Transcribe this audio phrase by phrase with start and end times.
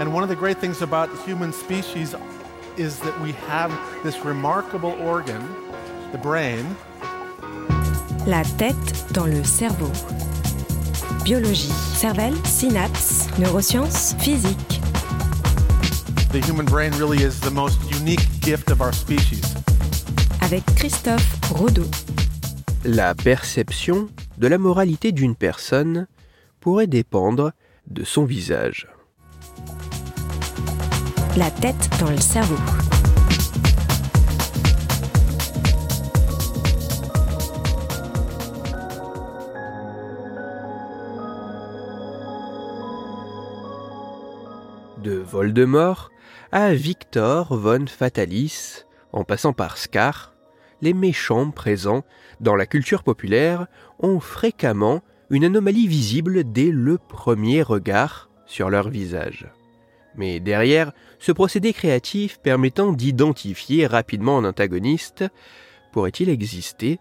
[0.00, 2.14] And one of the great things about the human species
[2.76, 3.70] is that we have
[4.02, 5.42] this remarkable organ,
[6.12, 6.64] the brain.
[8.26, 9.90] La tête dans le cerveau.
[11.24, 14.80] Biologie, cervelle, synapses, neurosciences, physique.
[16.32, 19.54] The human brain really is the most unique gift of our species.
[20.40, 21.86] Avec Christophe Rodeau.
[22.84, 26.06] La perception de la moralité d'une personne
[26.58, 27.52] pourrait dépendre
[27.88, 28.88] de son visage.
[31.34, 32.56] La tête dans le cerveau.
[45.02, 46.10] De Voldemort
[46.50, 50.34] à Victor von Fatalis, en passant par Scar,
[50.82, 52.04] les méchants présents
[52.40, 53.68] dans la culture populaire
[54.00, 59.46] ont fréquemment une anomalie visible dès le premier regard sur leur visage.
[60.16, 65.24] Mais derrière ce procédé créatif permettant d'identifier rapidement un antagoniste,
[65.92, 66.98] pourrait-il exister?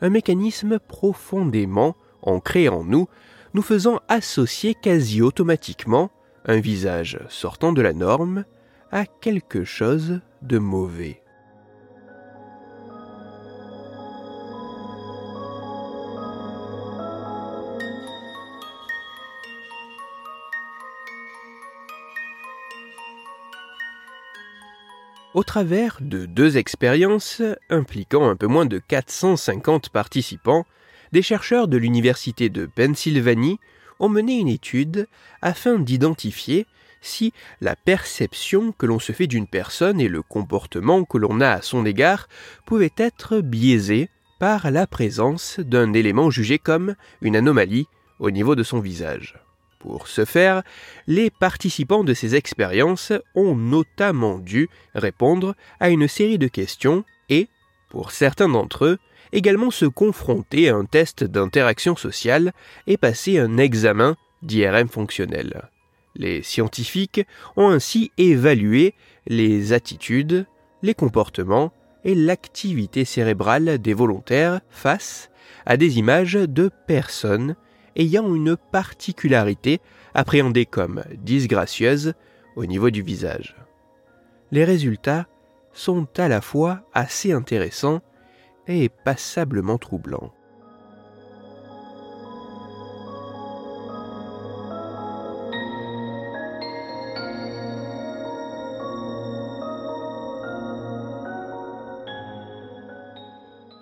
[0.00, 3.08] Un mécanisme profondément ancré en nous,
[3.54, 6.10] nous faisant associer quasi automatiquement
[6.44, 8.44] un visage sortant de la norme
[8.92, 11.22] à quelque chose de mauvais.
[25.36, 30.64] Au travers de deux expériences impliquant un peu moins de 450 participants,
[31.12, 33.60] des chercheurs de l'Université de Pennsylvanie
[34.00, 35.06] ont mené une étude
[35.42, 36.66] afin d'identifier
[37.02, 41.50] si la perception que l'on se fait d'une personne et le comportement que l'on a
[41.50, 42.28] à son égard
[42.64, 47.88] pouvaient être biaisés par la présence d'un élément jugé comme une anomalie
[48.20, 49.34] au niveau de son visage.
[49.86, 50.64] Pour ce faire,
[51.06, 57.46] les participants de ces expériences ont notamment dû répondre à une série de questions et,
[57.88, 58.98] pour certains d'entre eux,
[59.30, 62.52] également se confronter à un test d'interaction sociale
[62.88, 65.68] et passer un examen d'IRM fonctionnel.
[66.16, 67.24] Les scientifiques
[67.56, 68.92] ont ainsi évalué
[69.28, 70.46] les attitudes,
[70.82, 75.30] les comportements et l'activité cérébrale des volontaires face
[75.64, 77.54] à des images de personnes
[77.96, 79.80] ayant une particularité
[80.14, 82.14] appréhendée comme disgracieuse
[82.54, 83.56] au niveau du visage.
[84.52, 85.26] Les résultats
[85.72, 88.00] sont à la fois assez intéressants
[88.68, 90.32] et passablement troublants.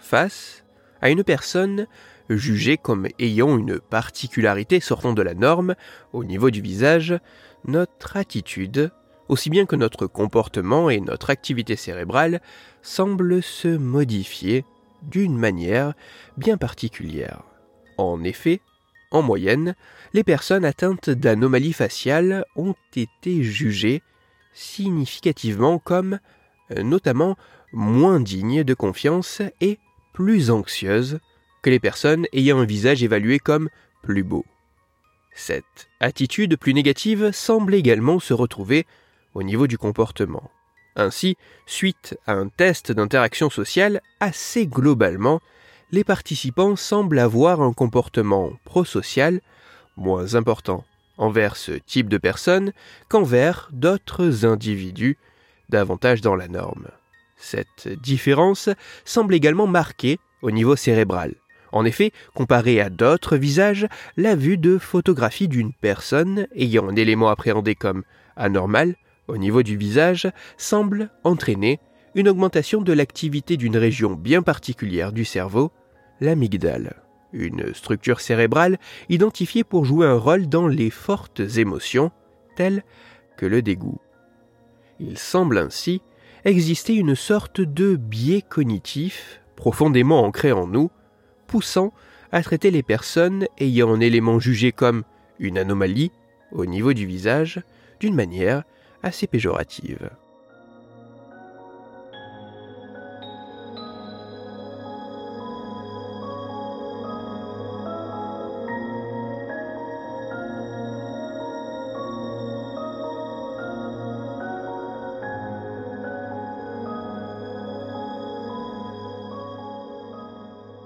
[0.00, 0.61] Face
[1.02, 1.86] à une personne
[2.30, 5.74] jugée comme ayant une particularité sortant de la norme
[6.12, 7.18] au niveau du visage,
[7.66, 8.90] notre attitude,
[9.28, 12.40] aussi bien que notre comportement et notre activité cérébrale,
[12.80, 14.64] semblent se modifier
[15.02, 15.94] d'une manière
[16.36, 17.42] bien particulière.
[17.98, 18.60] En effet,
[19.10, 19.74] en moyenne,
[20.14, 24.02] les personnes atteintes d'anomalies faciales ont été jugées
[24.54, 26.18] significativement comme
[26.76, 27.36] notamment
[27.72, 29.78] moins dignes de confiance et
[30.12, 31.20] plus anxieuses
[31.62, 33.68] que les personnes ayant un visage évalué comme
[34.02, 34.44] plus beau.
[35.34, 38.86] Cette attitude plus négative semble également se retrouver
[39.34, 40.50] au niveau du comportement.
[40.94, 41.36] Ainsi,
[41.66, 45.40] suite à un test d'interaction sociale, assez globalement,
[45.90, 49.40] les participants semblent avoir un comportement prosocial
[49.96, 50.84] moins important
[51.18, 52.72] envers ce type de personnes
[53.08, 55.18] qu'envers d'autres individus
[55.68, 56.88] davantage dans la norme.
[57.42, 58.70] Cette différence
[59.04, 61.34] semble également marquée au niveau cérébral.
[61.72, 67.28] En effet, comparé à d'autres visages, la vue de photographie d'une personne ayant un élément
[67.28, 68.04] appréhendé comme
[68.36, 68.94] anormal
[69.26, 71.80] au niveau du visage semble entraîner
[72.14, 75.72] une augmentation de l'activité d'une région bien particulière du cerveau,
[76.20, 78.78] l'amygdale, une structure cérébrale
[79.08, 82.12] identifiée pour jouer un rôle dans les fortes émotions
[82.54, 82.84] telles
[83.36, 83.98] que le dégoût.
[85.00, 86.02] Il semble ainsi
[86.50, 90.90] exister une sorte de biais cognitif profondément ancré en nous,
[91.46, 91.92] poussant
[92.32, 95.04] à traiter les personnes ayant un élément jugé comme
[95.38, 96.10] une anomalie
[96.50, 97.62] au niveau du visage
[98.00, 98.64] d'une manière
[99.02, 100.10] assez péjorative.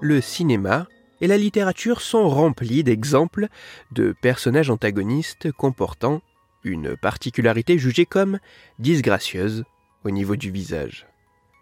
[0.00, 0.86] Le cinéma
[1.20, 3.48] et la littérature sont remplis d'exemples
[3.92, 6.20] de personnages antagonistes comportant
[6.64, 8.38] une particularité jugée comme
[8.78, 9.64] disgracieuse
[10.04, 11.06] au niveau du visage.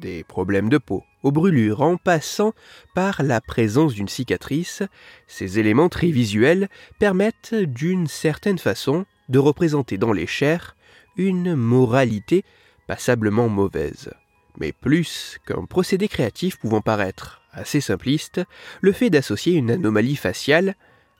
[0.00, 2.54] Des problèmes de peau, aux brûlures, en passant
[2.94, 4.82] par la présence d'une cicatrice,
[5.26, 6.68] ces éléments très visuels
[6.98, 10.76] permettent d'une certaine façon de représenter dans les chairs
[11.16, 12.44] une moralité
[12.86, 14.10] passablement mauvaise.
[14.58, 18.40] Mais plus qu'un procédé créatif pouvant paraître assez simpliste,
[18.80, 20.74] le fait d'associer une anomalie faciale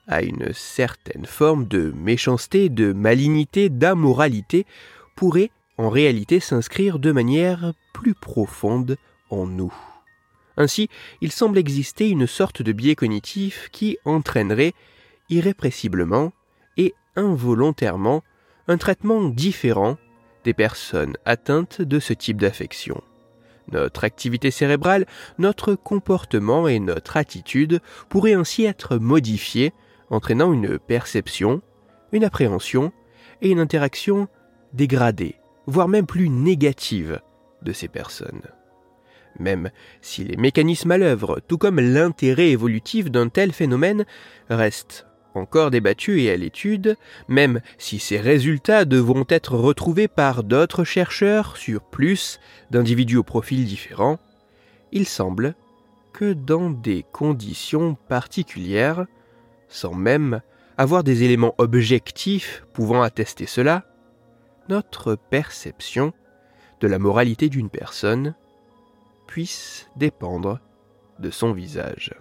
[0.07, 4.65] à une certaine forme de méchanceté, de malignité, d'ammoralité
[5.15, 8.97] pourrait en réalité s'inscrire de manière plus profonde
[9.29, 9.73] en nous.
[10.57, 10.89] Ainsi,
[11.21, 14.73] il semble exister une sorte de biais cognitif qui entraînerait
[15.29, 16.31] irrépressiblement
[16.77, 18.23] et involontairement
[18.67, 19.97] un traitement différent
[20.43, 23.01] des personnes atteintes de ce type d'affection.
[23.71, 25.05] Notre activité cérébrale,
[25.39, 27.79] notre comportement et notre attitude
[28.09, 29.73] pourraient ainsi être modifiés,
[30.09, 31.61] entraînant une perception,
[32.11, 32.91] une appréhension
[33.41, 34.27] et une interaction
[34.73, 37.21] dégradée, voire même plus négative
[37.61, 38.41] de ces personnes.
[39.39, 39.71] Même
[40.01, 44.05] si les mécanismes à l'œuvre, tout comme l'intérêt évolutif d'un tel phénomène,
[44.49, 46.97] restent encore débattus et à l'étude,
[47.27, 52.39] même si ces résultats devront être retrouvés par d'autres chercheurs sur plus
[52.71, 54.19] d'individus au profil différent,
[54.91, 55.55] il semble
[56.13, 59.05] que dans des conditions particulières,
[59.67, 60.41] sans même
[60.77, 63.85] avoir des éléments objectifs pouvant attester cela,
[64.69, 66.13] notre perception
[66.79, 68.35] de la moralité d'une personne
[69.27, 70.59] puisse dépendre
[71.19, 72.11] de son visage.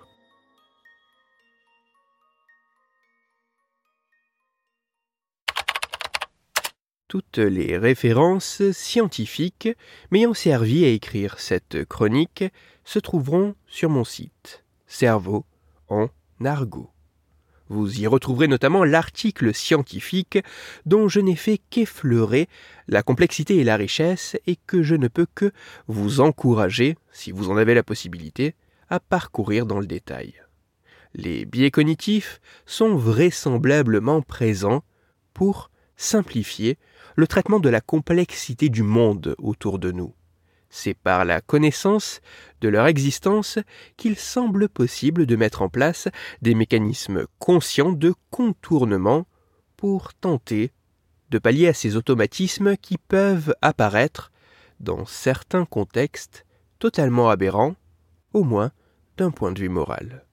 [7.13, 9.69] Toutes les références scientifiques
[10.11, 12.43] m'ayant servi à écrire cette chronique
[12.85, 15.45] se trouveront sur mon site Cerveau
[15.91, 16.09] en
[16.43, 16.89] argot.
[17.69, 20.39] Vous y retrouverez notamment l'article scientifique
[20.87, 22.49] dont je n'ai fait qu'effleurer
[22.89, 25.53] la complexité et la richesse et que je ne peux que
[25.89, 28.55] vous encourager, si vous en avez la possibilité,
[28.89, 30.33] à parcourir dans le détail.
[31.13, 34.83] Les biais cognitifs sont vraisemblablement présents
[35.35, 35.69] pour
[35.99, 36.79] simplifier
[37.17, 40.15] le traitement de la complexité du monde autour de nous.
[40.71, 42.21] C'est par la connaissance
[42.63, 43.59] de leur existence
[43.99, 46.09] qu'il semble possible de mettre en place
[46.41, 49.27] des mécanismes conscients de contournement
[49.77, 50.73] pour tenter
[51.29, 54.33] de pallier à ces automatismes qui peuvent apparaître
[54.81, 56.47] dans certains contextes
[56.79, 57.75] totalement aberrants,
[58.33, 58.73] au moins
[59.17, 60.25] d'un point de vue moral.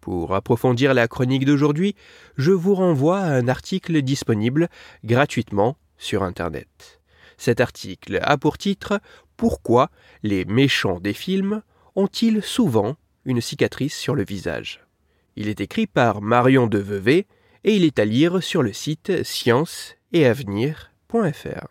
[0.00, 1.94] Pour approfondir la chronique d'aujourd'hui,
[2.36, 4.68] je vous renvoie à un article disponible
[5.04, 7.00] gratuitement sur Internet.
[7.36, 9.00] Cet article a pour titre
[9.36, 9.90] Pourquoi
[10.22, 11.62] les méchants des films
[11.96, 14.84] ont-ils souvent une cicatrice sur le visage?
[15.36, 16.78] Il est écrit par Marion de
[17.64, 21.66] et il est à lire sur le site science et avenir.fr.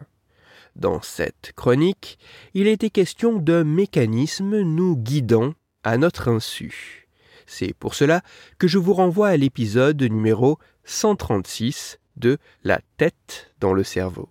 [0.76, 2.18] Dans cette chronique,
[2.54, 5.54] il était question d'un mécanisme nous guidant
[5.84, 7.08] à notre insu.
[7.46, 8.22] C'est pour cela
[8.58, 14.30] que je vous renvoie à l'épisode numéro 136 de La tête dans le cerveau.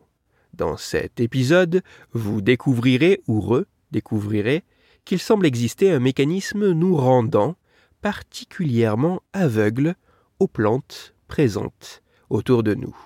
[0.54, 1.82] Dans cet épisode,
[2.12, 4.64] vous découvrirez ou redécouvrirez
[5.04, 7.56] qu'il semble exister un mécanisme nous rendant
[8.00, 9.94] particulièrement aveugles
[10.38, 12.96] aux plantes présentes autour de nous.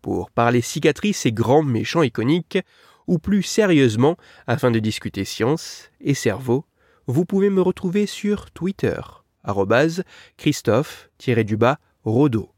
[0.00, 2.58] Pour parler cicatrices et grands méchants iconiques,
[3.06, 4.16] ou plus sérieusement,
[4.46, 6.64] afin de discuter science et cerveau,
[7.06, 9.00] vous pouvez me retrouver sur Twitter
[10.36, 12.50] Christophe-Rodo,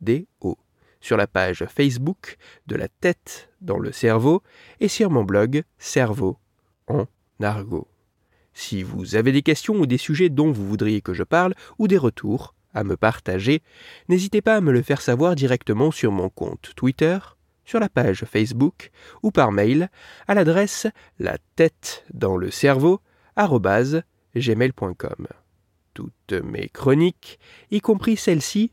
[0.00, 0.58] R-O-D-O,
[1.00, 2.36] sur la page Facebook
[2.66, 4.42] de la tête dans le cerveau
[4.80, 6.38] et sur mon blog Cerveau
[6.86, 7.06] en
[7.40, 7.88] argot.
[8.52, 11.86] Si vous avez des questions ou des sujets dont vous voudriez que je parle ou
[11.86, 13.62] des retours à me partager,
[14.08, 17.18] n'hésitez pas à me le faire savoir directement sur mon compte Twitter,
[17.64, 18.90] sur la page Facebook
[19.22, 19.90] ou par mail
[20.26, 20.86] à l'adresse
[21.18, 23.00] la tête dans le cerveau
[24.34, 25.26] gmail.com.
[25.94, 27.38] Toutes mes chroniques,
[27.70, 28.72] y compris celles-ci,